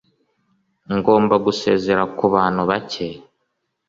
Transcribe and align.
Ngomba 0.95 1.35
gusezera 1.45 2.03
kubantu 2.17 2.61
bake. 2.69 3.07